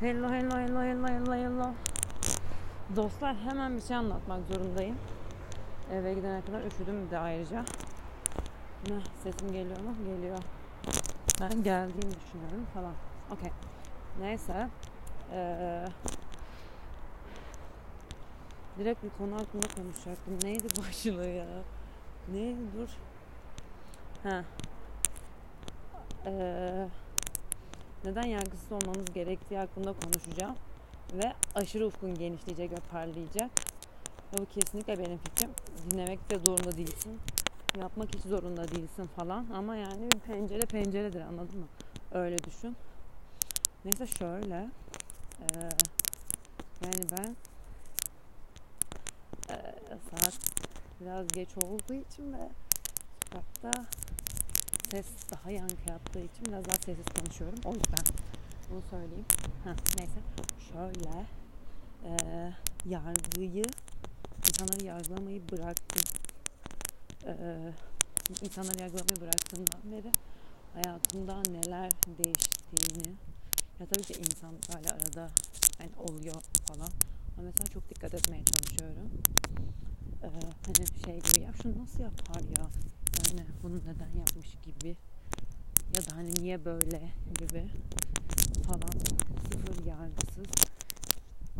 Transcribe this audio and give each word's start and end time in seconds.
Hello 0.00 0.28
hello 0.28 0.56
hello 0.56 0.80
hello 0.80 1.08
hello 1.08 1.32
hello. 1.32 1.74
Dostlar 2.96 3.36
hemen 3.36 3.76
bir 3.76 3.82
şey 3.82 3.96
anlatmak 3.96 4.40
zorundayım. 4.46 4.96
Eve 5.92 6.14
gidene 6.14 6.40
kadar 6.44 6.62
üşüdüm 6.62 7.10
de 7.10 7.18
ayrıca. 7.18 7.64
Ne 8.88 9.00
sesim 9.22 9.52
geliyor 9.52 9.80
mu? 9.80 9.94
Geliyor. 10.06 10.38
Ben 11.40 11.62
geldiğini 11.62 12.14
düşünüyorum 12.14 12.66
falan. 12.74 12.94
Okey. 13.30 13.50
Neyse. 14.20 14.68
Ee, 15.32 15.84
direkt 18.78 19.02
bir 19.04 19.10
konu 19.18 19.34
hakkında 19.34 19.66
konuşacaktım. 19.76 20.38
Neydi 20.42 20.66
başlığı 20.78 21.26
ya? 21.26 21.46
Neydi 22.32 22.60
dur. 22.76 22.88
Ha. 24.22 24.44
Ee, 26.26 26.88
neden 28.04 28.26
yargısız 28.26 28.72
olmamız 28.72 29.04
gerektiği 29.14 29.58
hakkında 29.58 29.92
konuşacağım. 29.92 30.56
Ve 31.12 31.32
aşırı 31.54 31.86
ufkun 31.86 32.14
genişleyecek 32.14 32.72
ve 32.72 32.76
parlayacak. 32.92 33.50
Ve 34.32 34.38
bu 34.38 34.46
kesinlikle 34.46 34.98
benim 34.98 35.18
fikrim. 35.18 35.50
Dinlemek 35.90 36.30
de 36.30 36.38
zorunda 36.38 36.76
değilsin. 36.76 37.18
Yapmak 37.78 38.14
hiç 38.14 38.22
zorunda 38.22 38.68
değilsin 38.68 39.08
falan. 39.16 39.46
Ama 39.54 39.76
yani 39.76 40.02
bir 40.14 40.18
pencere 40.18 40.66
penceredir 40.66 41.20
anladın 41.20 41.58
mı? 41.58 41.66
Öyle 42.12 42.38
düşün. 42.38 42.76
Neyse 43.84 44.06
şöyle. 44.06 44.68
Ee, 45.40 45.68
yani 46.84 47.02
ben 47.18 47.36
e, 49.54 49.56
saat 50.10 50.38
biraz 51.00 51.28
geç 51.28 51.48
olduğu 51.56 51.94
için 51.94 52.32
ve 52.32 52.48
sokakta 53.24 53.84
ses 54.90 55.06
daha 55.32 55.50
yankı 55.50 55.90
yaptığı 55.90 56.18
için 56.18 56.44
biraz 56.48 56.64
daha 56.64 56.76
sessiz 56.76 57.06
konuşuyorum. 57.20 57.58
O 57.64 57.72
yüzden 57.72 58.04
bunu 58.70 58.82
söyleyeyim. 58.90 59.26
Heh, 59.64 59.74
neyse 59.98 60.20
şöyle 60.72 61.26
e, 62.04 62.12
yargıyı 62.88 63.64
insanları 64.48 64.84
yargılamayı 64.84 65.42
bıraktım. 65.52 66.02
E, 67.26 67.34
insanları 68.42 68.80
yargılamayı 68.80 69.20
bıraktığımdan 69.20 69.92
beri 69.92 70.12
hayatımda 70.74 71.42
neler 71.50 71.90
değiştiğini 72.24 73.14
ya 73.80 73.86
tabii 73.86 74.02
ki 74.02 74.14
insan 74.14 74.54
böyle 74.74 74.90
arada 74.90 75.30
hani 75.78 75.90
oluyor 75.98 76.42
falan 76.68 76.90
ama 77.38 77.42
mesela 77.46 77.66
çok 77.74 77.90
dikkat 77.90 78.14
etmeye 78.14 78.44
çalışıyorum. 78.44 79.10
Ee, 80.22 80.26
hani 80.66 80.86
şey 81.04 81.20
gibi 81.20 81.44
ya 81.44 81.52
şunu 81.62 81.82
nasıl 81.82 82.00
yapar 82.00 82.40
ya 82.40 82.66
yani 83.30 83.46
bunu 83.62 83.76
neden 83.76 84.18
yapmış 84.18 84.48
gibi 84.62 84.96
ya 85.96 86.10
da 86.10 86.16
hani 86.16 86.30
niye 86.40 86.64
böyle 86.64 87.10
gibi 87.38 87.64
falan 88.62 88.92
sıfır 89.52 89.86
yargısız 89.86 90.46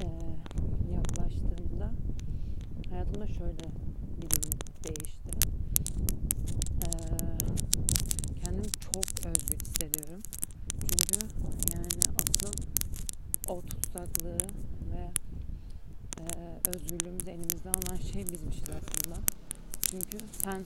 e, 0.00 0.06
yaklaştığımda 0.92 1.92
hayatımda 2.90 3.26
şöyle 3.26 3.64
bir 4.16 4.30
durum 4.30 4.58
değişti. 4.84 5.30
E, 6.84 6.88
kendimi 8.44 8.72
çok 8.72 9.04
özgür 9.26 9.58
hissediyorum. 9.60 10.20
Çünkü 10.80 11.26
yani 11.74 11.88
asıl 12.16 12.52
o 13.48 13.62
tutsaklığı 13.62 14.38
ve 14.92 15.10
e, 16.20 16.24
özgürlüğümüzü 16.68 17.30
elimizden 17.30 17.72
alan 17.72 17.96
şey 18.12 18.22
bizmişiz 18.22 18.64
aslında. 18.68 19.16
Çünkü 19.90 20.18
sen 20.44 20.64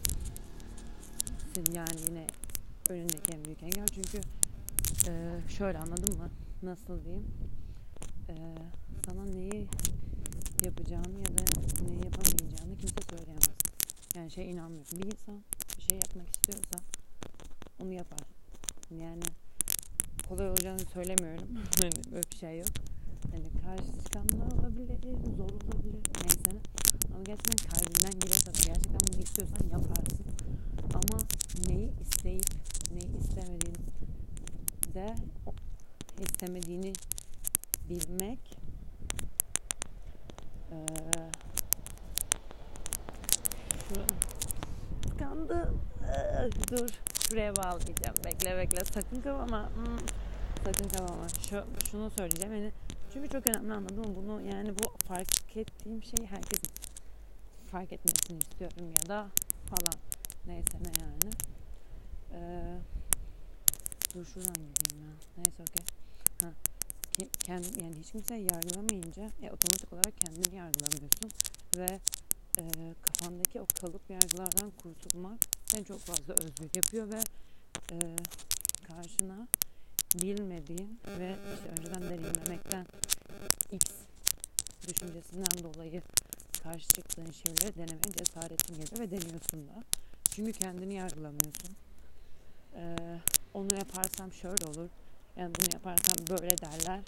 yani 1.74 2.00
yine 2.08 2.26
önündeki 2.88 3.32
en 3.32 3.44
büyük 3.44 3.62
engel. 3.62 3.86
Çünkü 3.94 4.20
e, 5.08 5.40
şöyle 5.48 5.78
anladın 5.78 6.18
mı? 6.18 6.30
Nasıl 6.62 7.04
diyeyim? 7.04 7.26
E, 8.28 8.34
sana 9.06 9.24
neyi 9.24 9.68
yapacağını 10.64 11.18
ya 11.18 11.38
da 11.38 11.44
neyi 11.86 12.04
yapamayacağını 12.04 12.78
kimse 12.78 13.02
söyleyemez. 13.10 13.48
Yani 14.14 14.30
şey 14.30 14.50
inanmıyorum. 14.50 14.98
Bir 14.98 15.06
insan 15.06 15.42
bir 15.78 15.82
şey 15.82 15.98
yapmak 15.98 16.36
istiyorsa 16.36 16.78
onu 17.82 17.92
yapar. 17.92 18.20
Yani 18.90 19.22
kolay 20.28 20.48
olacağını 20.50 20.84
söylemiyorum. 20.94 21.48
hani 21.82 22.12
böyle 22.12 22.30
bir 22.32 22.36
şey 22.36 22.58
yok. 22.58 22.68
Hani 23.30 23.62
karşı 23.62 24.04
çıkanlar 24.04 24.52
olabilir, 24.58 24.98
zor 25.36 25.44
olabilir, 25.44 26.02
neyse. 26.22 26.60
Ama 27.14 27.24
gerçekten 27.24 27.70
kalbinden 27.70 28.20
gelirse 28.20 28.50
gerçekten 28.66 29.00
bunu 29.12 29.22
istiyorsan 29.22 29.68
yaparsın. 29.72 30.26
Ama 31.02 31.18
neyi 31.68 31.90
isteyip 32.00 32.46
neyi 32.92 33.18
istemediğini 33.18 33.76
de 34.94 35.14
istemediğini 36.20 36.92
bilmek 37.88 38.58
ee, 40.72 40.76
şu 43.88 43.94
tıkandı 45.02 45.74
ee, 46.02 46.50
dur 46.70 46.88
şuraya 47.28 47.56
bağlayacağım. 47.56 48.16
Bekle 48.24 48.56
bekle. 48.56 48.84
Sakın 48.84 49.20
kavama 49.20 49.70
hmm. 49.74 49.98
sakın 50.64 50.88
kavama 50.88 51.28
şu, 51.28 51.64
şunu 51.90 52.10
söyleyeceğim. 52.10 52.54
Yani 52.54 52.72
çünkü 53.12 53.28
çok 53.28 53.46
önemli 53.46 53.72
anladın 53.72 53.98
mı? 53.98 54.16
Bunu 54.16 54.42
yani 54.42 54.78
bu 54.78 55.06
fark 55.06 55.56
ettiğim 55.56 56.02
şeyi 56.02 56.26
herkesin 56.26 56.70
fark 57.70 57.92
etmesini 57.92 58.38
istiyorum 58.38 58.92
ya 59.02 59.08
da 59.08 59.28
falan 59.70 60.11
neyse 60.46 60.78
ne 60.80 60.92
yani? 61.02 61.30
Ee, 62.32 62.78
dur 64.14 64.26
şuradan 64.26 64.54
gideyim 64.54 65.04
ya. 65.04 65.12
Neyse 65.36 65.62
okey. 65.62 65.84
Ha 66.42 66.52
yani 67.48 67.66
hiç 68.00 68.12
kimseyi 68.12 68.42
yargılamayınca 68.52 69.22
e, 69.42 69.50
otomatik 69.50 69.92
olarak 69.92 70.20
kendini 70.20 70.56
yargılamıyorsun 70.56 71.30
ve 71.76 72.00
e, 72.58 72.94
kafandaki 73.02 73.60
o 73.60 73.66
kalıp 73.80 74.10
yargılardan 74.10 74.70
kurtulmak 74.70 75.38
seni 75.66 75.84
çok 75.84 76.00
fazla 76.00 76.34
özgür 76.34 76.70
yapıyor 76.74 77.12
ve 77.12 77.20
e, 77.92 78.16
karşına 78.88 79.48
bilmediğin 80.22 81.00
ve 81.18 81.36
işte 81.54 81.68
önceden 81.68 82.02
deneyimlemekten 82.02 82.86
X 83.72 83.84
düşüncesinden 84.88 85.64
dolayı 85.64 86.02
karşı 86.62 86.88
çıktığın 86.88 87.30
şeyleri 87.30 87.74
denemeye 87.74 88.12
cesaretin 88.18 88.74
geliyor 88.74 88.98
ve 88.98 89.10
deniyorsun 89.10 89.68
da. 89.68 89.84
Çünkü 90.34 90.52
kendini 90.52 90.94
yargılamıyorsun. 90.94 91.76
Ee, 92.74 92.96
onu 93.54 93.74
yaparsam 93.78 94.32
şöyle 94.32 94.64
olur. 94.64 94.88
Yani 95.36 95.54
bunu 95.54 95.66
yaparsam 95.72 96.26
böyle 96.30 96.58
derler 96.58 97.00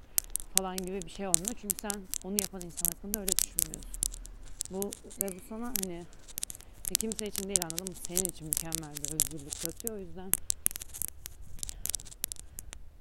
falan 0.57 0.77
gibi 0.77 1.03
bir 1.03 1.11
şey 1.11 1.29
olmuyor. 1.29 1.55
Çünkü 1.61 1.77
sen 1.83 2.03
onu 2.25 2.37
yapan 2.41 2.61
insan 2.61 2.87
hakkında 2.87 3.21
öyle 3.21 3.33
düşünmüyorsun. 3.33 3.91
Bu 4.71 4.91
ve 5.23 5.29
bu 5.29 5.41
sana 5.49 5.73
hani 5.83 6.05
kimse 7.01 7.27
için 7.27 7.45
değil 7.45 7.61
anladın 7.65 7.89
mı? 7.89 7.95
Senin 8.09 8.25
için 8.25 8.47
mükemmel 8.47 8.97
bir 8.97 9.15
özgürlük 9.15 9.62
katıyor. 9.62 9.97
O 9.97 9.99
yüzden 9.99 10.31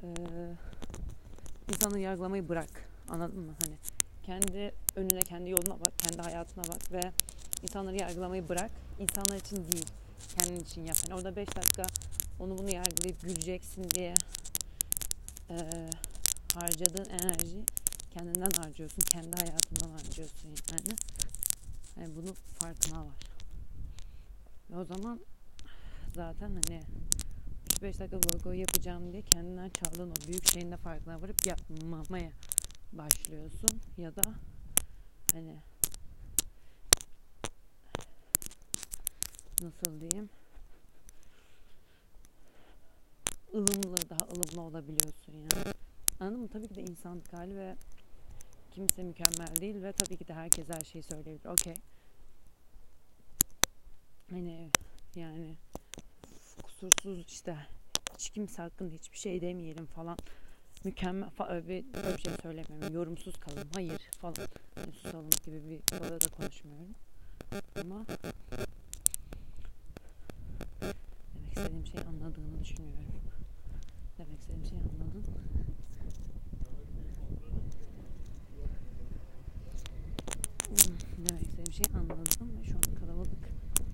e, 0.03 0.07
insanı 1.69 1.99
yargılamayı 1.99 2.49
bırak. 2.49 2.89
Anladın 3.09 3.39
mı? 3.39 3.53
Hani 3.65 3.75
kendi 4.23 4.73
önüne, 4.95 5.19
kendi 5.19 5.49
yoluna 5.49 5.79
bak, 5.79 5.99
kendi 5.99 6.21
hayatına 6.21 6.63
bak 6.63 6.91
ve 6.91 7.11
insanları 7.63 7.97
yargılamayı 7.97 8.49
bırak. 8.49 8.71
İnsanlar 8.99 9.35
için 9.35 9.55
değil, 9.55 9.85
kendin 10.27 10.59
için 10.59 10.85
yap. 10.85 10.97
Yani 11.09 11.17
orada 11.17 11.35
5 11.35 11.55
dakika 11.55 11.85
onu 12.39 12.57
bunu 12.57 12.73
yargılayıp 12.73 13.21
güleceksin 13.21 13.89
diye 13.89 14.15
e, 15.49 15.89
harcadığın 16.53 17.09
enerji 17.09 17.63
kendinden 18.13 18.61
harcıyorsun, 18.61 19.01
kendi 19.01 19.31
hayatından 19.37 19.89
harcıyorsun 19.89 20.49
yani. 20.71 20.95
yani 21.99 22.15
bunun 22.15 22.33
farkına 22.33 23.05
var. 23.05 23.15
Ve 24.69 24.77
o 24.77 24.85
zaman 24.85 25.19
zaten 26.15 26.49
hani 26.49 26.81
3-5 27.81 27.99
dakika 27.99 28.17
goy 28.43 28.59
yapacağım 28.59 29.13
diye 29.13 29.21
kendinden 29.21 29.69
çaldığın 29.69 30.11
o 30.11 30.27
büyük 30.27 30.51
şeyin 30.51 30.71
de 30.71 30.77
farkına 30.77 31.21
varıp 31.21 31.45
yapmamaya 31.45 32.31
başlıyorsun 32.93 33.81
ya 33.97 34.15
da 34.15 34.21
hani 35.33 35.55
nasıl 39.63 39.99
diyeyim 40.01 40.29
ılımlı 43.53 44.09
daha 44.09 44.27
ılımlı 44.27 44.61
olabiliyorsun 44.61 45.33
yani. 45.33 45.75
Anladın 46.19 46.39
mı? 46.39 46.47
Tabii 46.47 46.67
ki 46.67 46.75
de 46.75 46.81
insanlık 46.81 47.33
hali 47.33 47.57
ve 47.57 47.75
kimse 48.71 49.03
mükemmel 49.03 49.55
değil 49.55 49.83
ve 49.83 49.91
tabii 49.93 50.17
ki 50.17 50.27
de 50.27 50.33
herkes 50.33 50.69
her 50.69 50.81
şeyi 50.81 51.03
söyleyebilir. 51.03 51.45
Okey. 51.45 51.73
Hani 54.29 54.69
yani 55.15 55.55
kusursuz 56.63 57.25
işte 57.27 57.57
hiç 58.13 58.29
kimse 58.29 58.61
hakkında 58.61 58.93
hiçbir 58.93 59.17
şey 59.17 59.41
demeyelim 59.41 59.85
falan 59.85 60.17
mükemmel 60.83 61.29
öyle 61.49 61.67
bir, 61.67 61.85
öyle 61.97 62.17
bir 62.17 62.21
şey 62.21 62.33
söylemiyorum. 62.41 62.93
Yorumsuz 62.93 63.39
kalın. 63.39 63.69
Hayır 63.73 64.01
falan. 64.21 64.35
Yani 64.77 64.93
susalım 64.93 65.29
gibi 65.45 65.69
bir 65.69 65.97
konuda 65.97 66.21
da 66.21 66.27
konuşmuyorum. 66.27 66.95
Ama 67.81 68.05
anladığını 72.23 72.59
düşünüyorum. 72.63 73.03
Demek 74.17 74.39
istediğim 74.39 74.65
şeyi 74.65 74.81
anladın. 74.81 75.23
Demek 81.17 81.41
istediğim 81.41 81.71
şeyi 81.71 81.97
anladım 81.97 82.57
ve 82.59 82.63
şu 82.63 82.75
an 82.75 82.95
kalabalık 82.99 83.49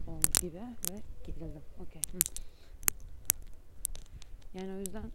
oldu 0.08 0.28
gibi 0.42 0.58
ve 0.58 1.02
gerildim. 1.26 1.62
Okey. 1.80 2.02
Yani 4.54 4.74
o 4.75 4.80
yüzden 4.80 5.12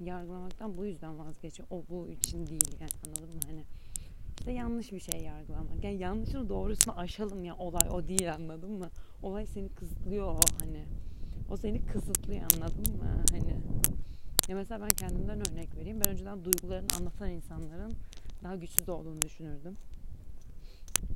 yargılamaktan 0.00 0.76
bu 0.76 0.86
yüzden 0.86 1.18
vazgeç. 1.18 1.60
O 1.70 1.82
bu 1.90 2.08
için 2.08 2.46
değil 2.46 2.76
yani 2.80 2.90
anladın 3.06 3.34
mı? 3.34 3.40
Hani 3.46 3.64
işte 4.38 4.52
yanlış 4.52 4.92
bir 4.92 5.00
şey 5.00 5.20
yargılamak. 5.20 5.84
Yani 5.84 5.96
yanlışını 5.96 6.48
doğrusunu 6.48 6.98
aşalım 6.98 7.44
ya 7.44 7.56
olay 7.56 7.88
o 7.90 8.08
değil 8.08 8.34
anladın 8.34 8.72
mı? 8.72 8.90
Olay 9.22 9.46
seni 9.46 9.68
kızlıyor 9.68 10.38
hani. 10.60 10.84
O 11.50 11.56
seni 11.56 11.86
kısıtlıyor 11.86 12.42
anladın 12.42 12.96
mı? 12.96 13.24
Hani 13.30 13.60
ya 14.48 14.56
mesela 14.56 14.80
ben 14.80 14.88
kendimden 14.88 15.50
örnek 15.50 15.76
vereyim. 15.76 16.00
Ben 16.00 16.08
önceden 16.08 16.44
duygularını 16.44 16.86
anlatan 17.00 17.30
insanların 17.30 17.92
daha 18.42 18.56
güçsüz 18.56 18.88
olduğunu 18.88 19.22
düşünürdüm. 19.22 19.76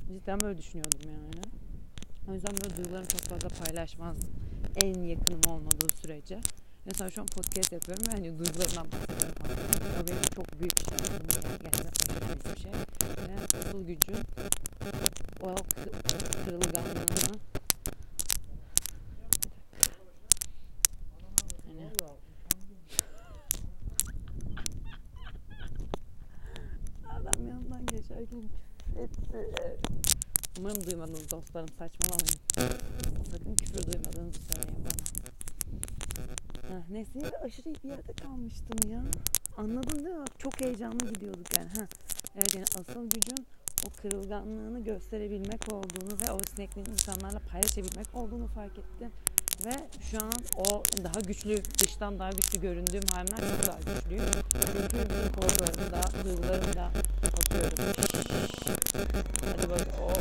Cidden 0.07 0.39
böyle 0.41 0.57
düşünüyordum 0.57 0.99
yani. 1.05 1.41
O 2.27 2.33
yüzden 2.33 2.51
böyle 2.51 2.77
duygularımı 2.77 3.07
çok 3.07 3.21
fazla 3.21 3.49
paylaşmazdım. 3.49 4.29
En 4.83 5.03
yakınım 5.03 5.41
olmadığı 5.47 5.89
sürece. 6.01 6.39
Mesela 6.85 7.09
şu 7.09 7.21
an 7.21 7.27
podcast 7.27 7.71
yapıyorum 7.71 8.05
ve 8.07 8.11
hani 8.11 8.39
duygularımdan 8.39 8.91
bahsediyorum 8.91 9.35
falan. 9.39 10.03
O 10.03 10.07
benim 10.07 10.21
çok 10.35 10.59
büyük 10.59 10.77
bir 10.79 10.85
şey. 10.85 11.17
Gerçekten 11.63 12.55
bir 12.55 12.61
şey. 12.61 12.71
Ve 13.27 13.35
asıl 13.59 13.83
gücü 13.83 14.13
o 15.41 15.55
kırılganlığını 16.45 16.78
etti. 28.97 29.49
Umarım 30.59 30.83
duymadınız 30.85 31.31
dostlarım 31.31 31.69
saçmalamayın. 31.69 32.39
Sakın 33.31 33.55
küfür 33.55 33.91
duymadığınızı 33.93 34.39
söyleyin 34.39 34.85
bana. 34.85 34.99
Heh, 36.69 36.89
neyse 36.89 37.37
aşırı 37.43 37.73
bir 37.83 37.89
yerde 37.89 38.13
kalmıştım 38.13 38.91
ya. 38.91 39.03
Anladın 39.57 40.05
değil 40.05 40.15
mi? 40.15 40.25
Çok 40.37 40.61
heyecanlı 40.61 41.13
gidiyorduk 41.13 41.57
yani. 41.57 41.69
Heh. 41.69 41.87
Evet 42.35 42.55
yani 42.55 42.65
asıl 42.79 43.09
gücün 43.09 43.45
o 43.87 44.01
kırılganlığını 44.01 44.83
gösterebilmek 44.83 45.73
olduğunu 45.73 46.13
ve 46.27 46.31
o 46.31 46.39
sinekliğin 46.55 46.85
insanlarla 46.91 47.39
paylaşabilmek 47.39 48.15
olduğunu 48.15 48.47
fark 48.47 48.77
ettim. 48.77 49.11
Ve 49.65 49.71
şu 50.11 50.17
an 50.17 50.31
o 50.57 50.83
daha 51.03 51.19
güçlü, 51.27 51.63
dıştan 51.83 52.19
daha 52.19 52.29
güçlü 52.29 52.61
göründüğüm 52.61 53.03
halimden 53.11 53.37
çok 53.37 53.67
daha 53.67 53.77
güçlüyüm. 53.77 54.23
Çünkü 54.51 54.83
bütün 54.83 55.31
korkularımı 55.33 55.91
da, 55.91 56.01
duygularımı 56.25 56.73
da 56.73 56.91
atıyorum. 57.23 57.77
Hadi 59.45 59.69
bak. 59.69 59.87
Oo. 60.01 60.13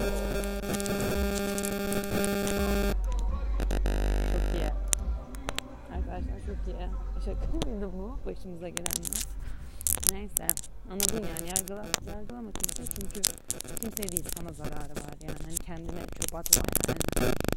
Çok 4.32 4.54
iyi. 4.54 4.70
Arkadaşlar 5.96 6.38
çok 6.46 6.66
iyi. 6.66 6.88
Şaka 7.24 7.68
mıydı 7.70 7.90
bu? 7.92 8.18
Başımıza 8.26 8.68
gelenler. 8.68 9.24
Neyse. 10.12 10.46
Anladın 10.90 11.26
yani. 11.28 11.48
Yargıla, 11.48 11.86
yargılama 12.06 12.50
kimse. 12.52 12.92
Çünkü 13.00 13.20
kimseye 13.80 14.08
değil 14.08 14.24
sana 14.38 14.52
zararı 14.52 14.90
var. 14.90 15.14
Yani 15.22 15.38
hani 15.44 15.56
kendine 15.56 16.00
çöp 16.20 16.34
atma 16.34 16.62
yani. 16.88 17.47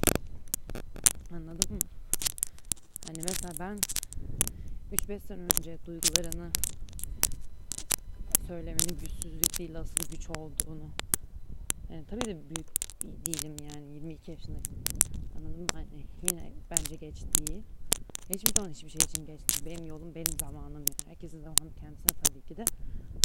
Anladın 1.34 1.74
mı? 1.74 1.80
Hani 3.08 3.24
mesela 3.24 3.54
ben 3.60 3.80
3-5 4.92 5.20
sene 5.20 5.42
önce 5.42 5.78
duygularını 5.86 6.52
söylemenin 8.48 9.00
güçsüzlük 9.02 9.60
değil 9.60 9.80
asıl 9.80 10.12
güç 10.12 10.30
olduğunu. 10.30 10.90
Yani 11.90 12.06
tabii 12.10 12.22
de 12.22 12.38
büyük 12.50 12.68
değilim 13.26 13.56
yani 13.74 13.94
22 13.94 14.32
yaşındayım. 14.32 14.64
Anladın 15.38 15.62
mı? 15.62 15.68
Hani 15.74 16.06
yine 16.22 16.52
bence 16.72 16.96
geç 16.96 17.16
değil. 17.22 17.62
Hiçbir 18.30 18.54
zaman 18.54 18.70
hiçbir 18.70 18.90
şey 18.90 19.02
için 19.10 19.26
geç 19.26 19.40
değil. 19.40 19.66
Benim 19.66 19.86
yolum 19.86 20.16
benim 20.16 20.40
zamanım 20.40 20.74
yani. 20.74 21.08
Herkesin 21.08 21.42
zamanı 21.42 21.74
kendisine 21.80 22.14
tabii 22.24 22.42
ki 22.42 22.58
de. 22.58 22.66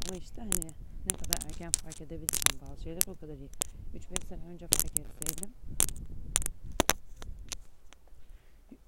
Ama 0.09 0.19
işte 0.19 0.41
hani 0.41 0.73
ne 1.13 1.17
kadar 1.19 1.47
erken 1.47 1.73
fark 1.73 2.01
edebilirsem 2.01 2.61
bazı 2.69 2.83
şeyler 2.83 3.03
o 3.07 3.15
kadar 3.15 3.35
iyi. 3.35 3.51
3-5 3.95 4.29
sene 4.29 4.43
önce 4.45 4.67
fark 4.67 5.01
etseydim 5.01 5.51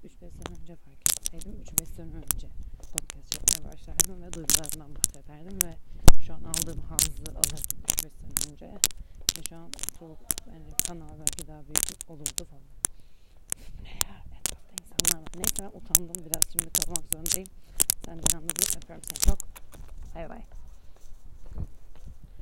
3-5 0.05 0.11
sene 0.19 0.61
önce 0.61 0.77
fark 0.77 1.01
etseydim 1.11 1.53
3-5 1.53 1.87
sene 1.87 2.15
önce 2.15 2.49
podcast 2.93 3.35
yapmaya 3.35 3.73
başlardım 3.73 4.23
ve 4.23 4.33
duygularımdan 4.33 4.95
bahsederdim 4.95 5.63
ve 5.63 5.77
şu 6.27 6.35
an 6.35 6.45
aldığım 6.45 6.81
hazzı 6.81 7.31
alırdım 7.31 7.79
3-5 7.89 8.01
sene 8.01 8.53
önce. 8.53 8.67
Ve 9.39 9.43
şu 9.49 9.57
an 9.57 9.71
çok 9.99 10.19
yani 10.47 10.71
kanal 10.87 11.19
belki 11.19 11.47
daha 11.49 11.63
büyük 11.63 12.11
olurdu 12.11 12.45
falan. 12.51 12.63
Ne 13.83 13.89
ya? 13.89 14.25
Etrafta 14.41 14.73
insanlar 14.83 15.23
var. 15.23 15.33
Neyse 15.37 15.55
ben 15.61 15.79
utandım. 15.81 16.27
Biraz 16.27 16.53
şimdi 16.53 16.71
kalmak 16.71 17.05
zorundayım. 17.13 17.49
Sen 18.05 18.19
de 18.19 18.37
anladın 18.37 18.77
öpüyorum 18.77 19.05
seni 19.05 19.19
çok. 19.19 19.39
Bay 20.15 20.29
bay 20.29 20.58